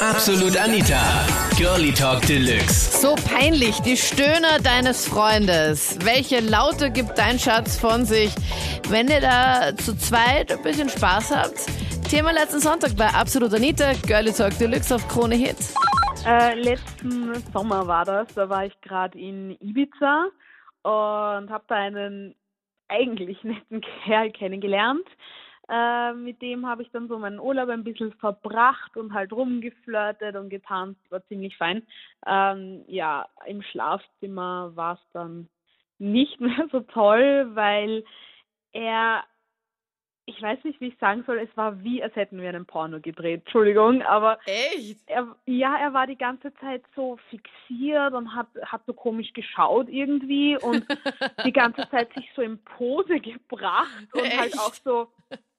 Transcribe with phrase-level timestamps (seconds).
[0.00, 0.98] Absolut Anita.
[1.58, 3.02] Girlie Talk Deluxe.
[3.02, 5.98] So peinlich, die Stöhner deines Freundes.
[6.02, 8.34] Welche Laute gibt dein Schatz von sich,
[8.88, 11.66] wenn ihr da zu zweit ein bisschen Spaß habt?
[12.10, 15.74] Thema letzten Sonntag bei Absolut Anita, Girlie Talk Deluxe auf Krone Hits.
[16.26, 18.28] Äh, letzten Sommer war das.
[18.34, 20.28] Da war ich gerade in Ibiza
[20.82, 22.34] und habe da einen
[22.88, 25.06] eigentlich netten Kerl kennengelernt.
[25.70, 30.34] Äh, mit dem habe ich dann so meinen Urlaub ein bisschen verbracht und halt rumgeflirtet
[30.34, 31.00] und getanzt.
[31.10, 31.86] War ziemlich fein.
[32.26, 35.48] Ähm, ja, im Schlafzimmer war es dann
[35.98, 38.04] nicht mehr so toll, weil
[38.72, 39.24] er
[40.26, 43.00] ich weiß nicht, wie ich sagen soll, es war wie, als hätten wir einen Porno
[43.00, 43.40] gedreht.
[43.40, 45.02] Entschuldigung, aber Echt?
[45.06, 49.88] er, ja, er war die ganze Zeit so fixiert und hat, hat so komisch geschaut
[49.88, 50.86] irgendwie und
[51.44, 54.60] die ganze Zeit sich so in Pose gebracht und halt Echt?
[54.60, 55.08] auch so,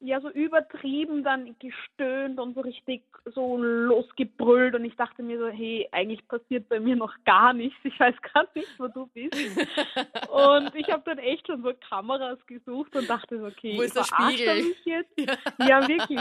[0.02, 5.48] ja, so übertrieben dann gestöhnt und so richtig so losgebrüllt und ich dachte mir so,
[5.48, 7.78] hey, eigentlich passiert bei mir noch gar nichts.
[7.84, 9.36] Ich weiß gar nicht, wo du bist.
[10.32, 13.96] Und ich habe dann echt schon so Kameras gesucht und dachte so, okay, Wo ist
[13.96, 14.64] er Spiegel?
[14.64, 15.20] mich jetzt?
[15.60, 16.20] Ja, wirklich.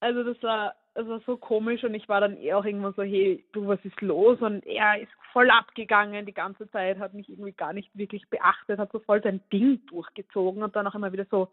[0.00, 3.02] Also das war, das war so komisch und ich war dann eh auch irgendwann so,
[3.02, 4.40] hey, du, was ist los?
[4.40, 8.78] Und er ist voll abgegangen die ganze Zeit, hat mich irgendwie gar nicht wirklich beachtet,
[8.78, 11.48] hat so voll sein Ding durchgezogen und dann auch immer wieder so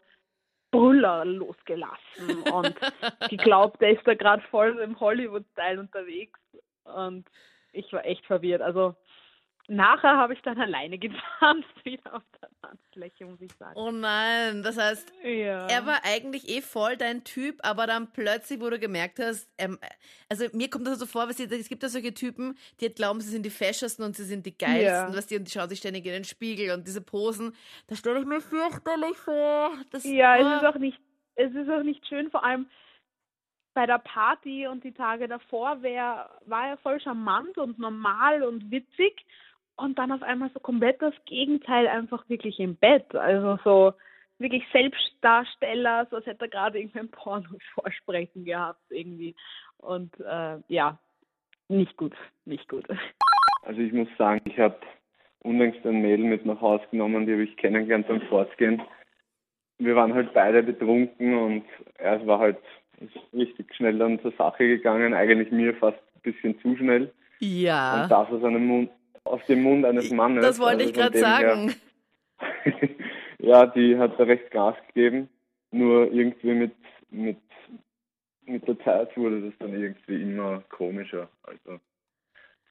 [0.70, 2.74] Brüller losgelassen und
[3.30, 6.38] geglaubt, der ist da gerade voll im Hollywood-Style unterwegs
[6.84, 7.26] und
[7.72, 8.62] ich war echt verwirrt.
[8.62, 8.94] Also
[9.68, 13.74] nachher habe ich dann alleine getanzt, wieder auf der Tanzfläche, muss ich sagen.
[13.76, 15.66] Oh nein, das heißt, Ja.
[15.68, 19.78] er war eigentlich eh voll dein Typ, aber dann plötzlich, wo du gemerkt hast, ähm,
[20.28, 22.96] also mir kommt das so vor, weißt du, es gibt ja solche Typen, die halt
[22.96, 25.14] glauben, sie sind die feschesten und sie sind die geilsten, Ja.
[25.16, 27.54] weißt du, und die schauen sich ständig in den Spiegel und diese Posen,
[27.86, 29.72] da stelle ich mir fürchterlich vor.
[29.90, 30.56] Das, Ja, es oh.
[30.66, 30.98] ist auch nicht,
[31.36, 32.68] es ist auch nicht schön, vor allem
[33.74, 38.70] bei der Party und die Tage davor wär, war er voll charmant und normal und
[38.72, 39.24] witzig
[39.78, 43.14] und dann auf einmal so komplett das Gegenteil einfach wirklich im Bett.
[43.14, 43.92] Also so
[44.38, 49.34] wirklich Selbstdarsteller, so als hätte er gerade irgendein Porno vorsprechen gehabt irgendwie.
[49.78, 50.98] Und äh, ja,
[51.68, 52.86] nicht gut, nicht gut.
[53.62, 54.76] Also ich muss sagen, ich habe
[55.40, 58.82] unlängst ein Mädel mit nach Hause genommen, die habe ich kennengelernt beim Fortgehen.
[59.78, 61.64] Wir waren halt beide betrunken und
[61.98, 62.58] er war halt
[63.32, 67.12] richtig schnell dann zur Sache gegangen, eigentlich mir fast ein bisschen zu schnell.
[67.38, 68.90] Ja, Und das aus einem Mund,
[69.32, 70.44] aus dem Mund eines Mannes.
[70.44, 71.74] das wollte also ich gerade her- sagen.
[73.38, 75.28] ja, die hat da recht Gas gegeben.
[75.70, 76.72] Nur irgendwie mit,
[77.10, 77.36] mit,
[78.46, 81.28] mit der Zeit wurde das dann irgendwie immer komischer.
[81.42, 81.78] Also,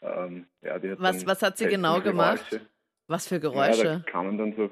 [0.02, 2.50] ähm, ja, die hat Was- was hat sie genau gemacht?
[2.50, 2.66] Geräusche.
[3.08, 4.04] Was für Ja, Geräusche.
[4.06, 4.70] da kamen dann so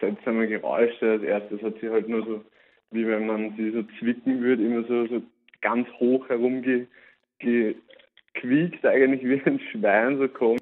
[0.00, 1.12] seltsame Geräusche.
[1.12, 2.44] Als erstes hat sie halt nur so,
[2.90, 5.22] wie wenn man sie so zwicken würde, immer so, so
[5.62, 6.86] ganz hoch herumge
[7.40, 7.74] ge
[8.34, 10.60] gequiekt, eigentlich wie ein Schwein, so komisch.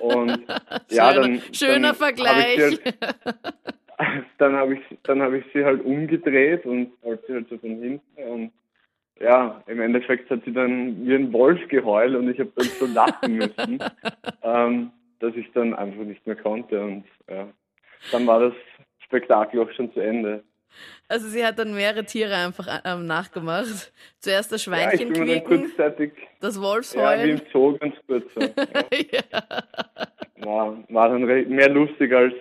[0.00, 0.46] Und
[0.90, 2.80] ja, Schöner- dann, schöner dann Vergleich.
[3.98, 7.48] Hab halt, dann habe ich, dann habe ich sie halt umgedreht und wollte sie halt
[7.48, 8.52] so von hinten und
[9.20, 12.86] ja, im Endeffekt hat sie dann wie ein Wolf geheult und ich habe dann so
[12.86, 13.78] lachen müssen,
[14.42, 14.90] ähm,
[15.20, 17.46] dass ich dann einfach nicht mehr konnte und ja,
[18.10, 18.54] dann war das
[19.04, 20.42] Spektakel auch schon zu Ende.
[21.08, 23.92] Also sie hat dann mehrere Tiere einfach ähm, nachgemacht.
[24.20, 25.72] Zuerst das Ja, Schweinchen dann quieken,
[26.40, 27.30] das ja, wie Wolfsheulen.
[27.30, 28.24] im Zoo ganz kurz.
[28.34, 28.40] So.
[29.12, 29.20] Ja,
[30.36, 30.46] Ja.
[30.46, 32.34] war, war dann mehr lustig als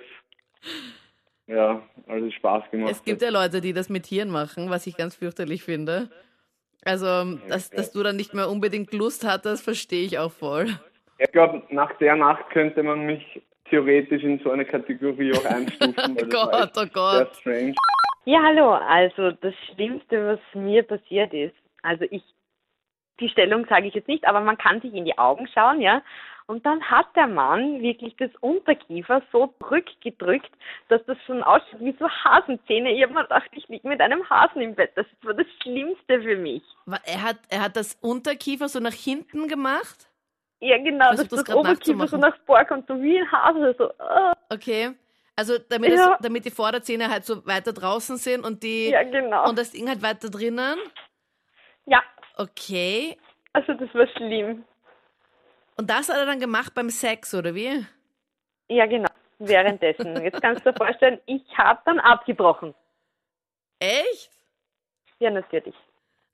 [1.47, 4.87] ja, als es Spaß gemacht Es gibt ja Leute, die das mit Tieren machen, was
[4.87, 6.09] ich ganz fürchterlich finde.
[6.85, 10.67] Also, dass, dass du dann nicht mehr unbedingt Lust hattest, verstehe ich auch voll.
[11.17, 15.95] Ich glaube, nach der Nacht könnte man mich theoretisch in so eine Kategorie auch einstufen.
[16.15, 17.35] war Gott, oh Sehr Gott.
[17.37, 17.73] strange.
[18.25, 18.71] Ja, hallo.
[18.71, 22.23] Also das Schlimmste, was mir passiert ist, also ich,
[23.19, 26.01] die Stellung sage ich jetzt nicht, aber man kann sich in die Augen schauen, ja.
[26.45, 30.51] Und dann hat der Mann wirklich das Unterkiefer so zurückgedrückt,
[30.89, 32.91] dass das schon aussieht wie so Hasenzähne.
[32.91, 34.91] Ich habe mir gedacht, ich liege mit einem Hasen im Bett.
[34.95, 36.63] Das war das Schlimmste für mich.
[37.05, 40.09] Er hat, er hat das Unterkiefer so nach hinten gemacht?
[40.59, 43.75] Ja, genau, dass das das, Oberkiefer so nach vor kommt, so wie ein Hase.
[43.77, 44.33] So, ah.
[44.49, 44.91] Okay.
[45.35, 46.13] Also damit, Ja.
[46.13, 49.49] es, damit die Vorderzähne halt so weiter draußen sind und die Ja, genau.
[49.49, 50.77] und das Ding halt weiter drinnen.
[51.85, 52.01] ja,
[52.37, 53.17] Okay.
[53.53, 54.63] also das war schlimm.
[55.77, 57.85] Und das hat er dann gemacht beim Sex, oder wie?
[58.69, 59.09] Ja, genau.
[59.39, 60.23] Währenddessen.
[60.23, 62.73] Jetzt kannst du dir vorstellen, ich habe dann abgebrochen.
[63.79, 64.29] Echt?
[65.19, 65.75] Ja, natürlich.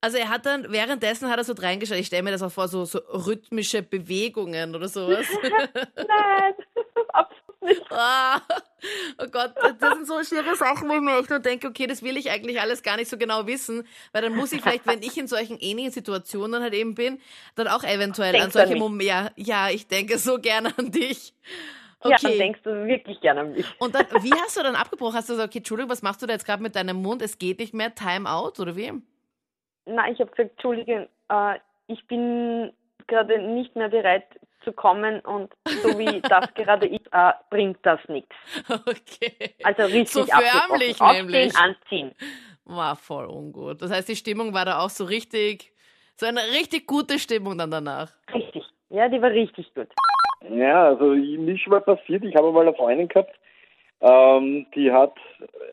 [0.02, 2.68] Also er hat dann, währenddessen hat er so reingeschaut, ich stelle mir das auch vor,
[2.68, 5.26] so, so rhythmische Bewegungen oder sowas.
[5.96, 6.54] Nein,
[7.10, 7.82] absolut nicht.
[7.92, 8.42] ah,
[9.18, 12.02] Oh Gott, das sind so schwere Sachen, wo ich mir echt nur denke, okay, das
[12.04, 15.02] will ich eigentlich alles gar nicht so genau wissen, weil dann muss ich vielleicht, wenn
[15.02, 17.20] ich in solchen ähnlichen Situationen halt eben bin,
[17.56, 18.76] dann auch eventuell Denkst an solche.
[18.78, 21.34] Momente, ja, ja, ich denke so gerne an dich.
[22.04, 22.38] Ja, dann Okay.
[22.38, 23.66] denkst du wirklich gerne an mich.
[23.80, 25.16] Und dann, wie hast du dann abgebrochen?
[25.18, 27.22] Hast du gesagt, okay, Entschuldigung, was machst du da jetzt gerade mit deinem Mund?
[27.22, 28.94] Es geht nicht mehr, Time out oder wie?
[29.86, 32.72] Nein, ich habe gesagt, Entschuldige, äh, ich bin
[33.08, 34.24] gerade nicht mehr bereit
[34.64, 38.36] zu kommen und so wie das gerade ist, äh, bringt das nichts.
[38.70, 39.56] Okay.
[39.64, 41.58] Also richtig So förmlich Aufstehen, nämlich.
[41.58, 42.16] anziehen.
[42.66, 43.82] War voll ungut.
[43.82, 45.74] Das heißt, die Stimmung war da auch so richtig,
[46.16, 48.12] so eine richtig gute Stimmung dann danach.
[48.34, 48.64] Richtig.
[48.90, 49.88] Ja, die war richtig gut.
[50.50, 53.36] Ja, also mir ist schon mal passiert, ich habe mal eine Freundin gehabt,
[54.02, 55.14] ähm, die hat,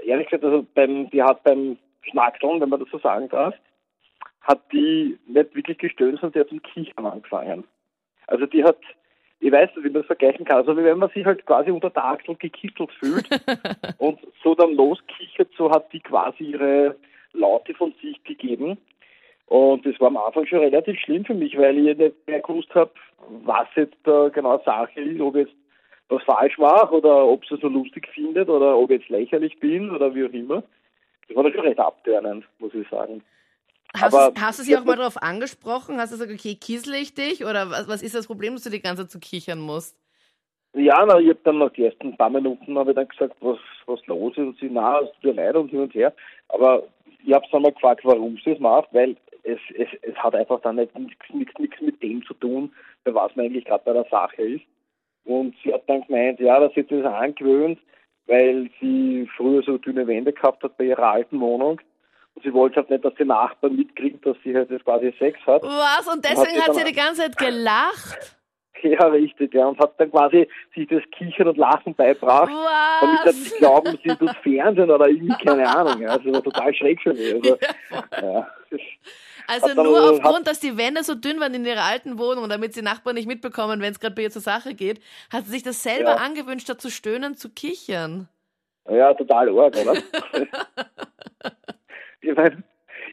[0.05, 1.79] ehrlich gesagt, also beim, die hat beim
[2.11, 3.55] Schnackteln, wenn man das so sagen darf,
[4.41, 7.65] hat die nicht wirklich gestöhnt, sondern die hat zum Kichern angefangen.
[8.27, 8.79] Also die hat,
[9.41, 11.71] ich weiß nicht, wie man das vergleichen kann, also wie wenn man sich halt quasi
[11.71, 13.29] unter der Achsel gekitzelt fühlt
[13.99, 16.97] und so dann loskichert, so hat die quasi ihre
[17.33, 18.79] Laute von sich gegeben.
[19.47, 22.75] Und das war am Anfang schon relativ schlimm für mich, weil ich nicht mehr gewusst
[22.75, 22.91] habe,
[23.45, 25.57] was jetzt da genau Sache ist, ob ich jetzt
[26.09, 29.59] was falsch mache oder ob sie es so lustig findet oder ob ich jetzt lächerlich
[29.61, 30.63] bin oder wie auch immer.
[31.29, 33.23] Das war dann schon recht abtörnend, muss ich sagen.
[33.95, 35.99] Hast, Aber- du- hast du sie auch mal darauf angesprochen?
[35.99, 37.45] Hast du gesagt, okay, kiesel ich dich?
[37.45, 39.97] Oder was, was ist das Problem, dass du die ganze Zeit zu kichern musst?
[40.75, 43.59] Ja, na, ich habe dann nach den ersten paar Minuten habe ich dann gesagt, was,
[43.87, 46.13] was los ist und sie, na, es tut mir leid und hin und her.
[46.49, 46.83] Aber
[47.25, 50.61] ich habe dann mal gefragt, warum sie es macht, weil es, es, es hat einfach
[50.61, 52.73] dann nicht nichts, nichts, nichts mit dem zu tun,
[53.05, 54.65] bei was man eigentlich gerade bei der Sache ist.
[55.25, 57.79] Und sie hat dann gemeint, ja, sie sich das angewöhnt,
[58.27, 61.81] weil sie früher so dünne Wände gehabt hat bei ihrer alten Wohnung.
[62.37, 65.39] Und sie wollte halt nicht, dass die Nachbarn mitkriegen, dass sie halt jetzt quasi Sex
[65.47, 65.63] hat.
[65.63, 66.07] Was?
[66.07, 68.37] Und deswegen hat hat sie sie dann- die ganze Zeit gelacht?
[68.83, 69.67] Ja, richtig, ja.
[69.67, 72.51] Und hat dann quasi sich das Kichern und Lachen beibracht.
[73.01, 73.59] damit dann nicht Was?
[73.59, 76.03] glauben, sie tut Fernsehen oder irgendwie, keine Ahnung.
[76.03, 76.19] Ja.
[76.19, 77.35] Das war total schräg für mich.
[77.35, 77.57] Also,
[78.13, 78.49] ja.
[79.49, 82.19] Also Hat dann- nur hat- aufgrund, dass die Wände so dünn waren in ihrer alten
[82.19, 85.01] Wohnung, damit die Nachbarn nicht mitbekommen, wenn es gerade bei ihr zur Sache geht,
[85.33, 86.17] hat sie sich das selber Ja.
[86.17, 88.29] angewünscht, statt zu stöhnen, zu kichern.
[88.89, 89.95] ja, total arg, oder?
[92.27, 92.63] ich meine,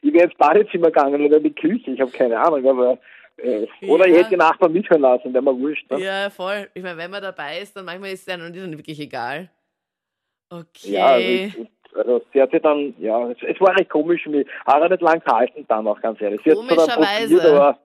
[0.02, 2.98] ich wäre ins Badezimmer gegangen oder in die Küche, ich habe keine Ahnung, aber
[3.38, 4.20] äh, oder ich Ja.
[4.20, 5.90] hätte die Nachbarn mithören lassen, wäre mir wurscht.
[5.92, 6.00] Ne?
[6.00, 6.70] Ja, voll.
[6.74, 9.50] Ich meine, wenn man dabei ist, dann manchmal ist es dann, dann wirklich egal.
[10.50, 10.92] Okay.
[10.92, 11.58] Ja, also, ich,
[11.96, 14.48] also sie hat sich dann, ja, es, es war recht komisch mich.
[14.66, 16.42] Hat er nicht lang gehalten dann auch, ganz ehrlich.
[16.46, 17.36] Sie Komischerweise.
[17.38, 17.80] probiert, aber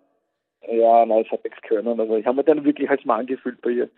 [0.70, 1.98] ja, nein, es hat nichts können.
[1.98, 3.90] Also ich habe mich dann wirklich als Mann gefühlt bei ihr.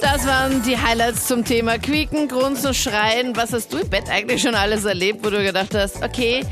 [0.00, 3.36] Das waren die Highlights zum Thema Quieken, Grunzen, Schreien.
[3.36, 6.44] Was hast du im Bett eigentlich schon alles erlebt, wo du gedacht hast, okay,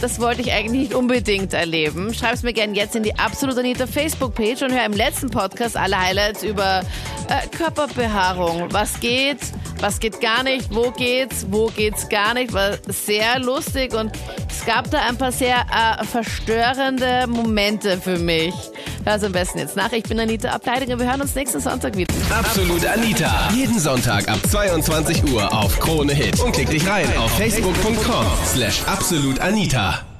[0.00, 2.12] das wollte ich eigentlich nicht unbedingt erleben?
[2.12, 5.98] Schreib's mir gerne jetzt in die Absolut Anita Facebook-Page und hör im letzten Podcast alle
[5.98, 6.82] Highlights über
[7.28, 8.68] äh, Körperbehaarung.
[8.70, 9.38] Was geht,
[9.80, 12.52] was geht gar nicht, wo geht's, wo geht's gar nicht.
[12.52, 14.12] War sehr lustig und
[14.48, 18.54] es gab da ein paar sehr äh, verstörende Momente für mich.
[19.04, 19.92] Hör's am besten jetzt nach.
[19.92, 20.98] Ich bin Anita Abteidiger.
[20.98, 22.12] Wir hören uns nächsten Sonntag wieder.
[22.30, 23.50] Absolut Anita.
[23.54, 26.40] Jeden Sonntag ab 22 Uhr auf Krone Hit.
[26.40, 30.13] Und klick dich rein auf facebook.com slash absolutanita.